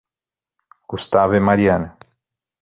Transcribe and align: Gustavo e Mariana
Gustavo 0.89 1.35
e 1.35 1.39
Mariana 1.39 1.95